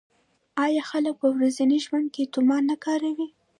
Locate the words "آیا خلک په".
0.63-1.27